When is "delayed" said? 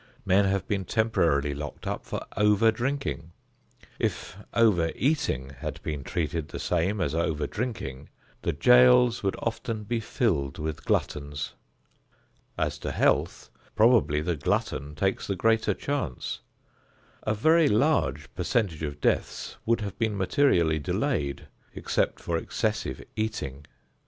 20.79-21.45